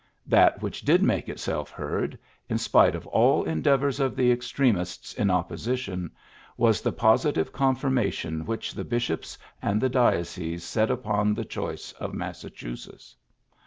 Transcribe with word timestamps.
That 0.25 0.63
which 0.63 0.81
did 0.81 1.03
make 1.03 1.29
itself 1.29 1.69
heard, 1.69 2.17
in 2.49 2.57
spite 2.57 2.95
of 2.95 3.05
all 3.05 3.43
endeavors 3.43 3.99
of 3.99 4.15
the 4.15 4.31
extremists 4.31 5.13
in 5.13 5.27
oi^position, 5.27 6.09
was 6.57 6.81
the 6.81 6.91
positive 6.91 7.53
confirmation 7.53 8.43
which 8.47 8.73
the 8.73 8.83
bishops 8.83 9.37
and 9.61 9.79
the 9.79 9.89
dioceses 9.89 10.63
set 10.63 10.89
upon 10.89 11.35
the 11.35 11.45
choice 11.45 11.91
of 11.91 12.15
Massa 12.15 12.49
chusetts. 12.49 13.13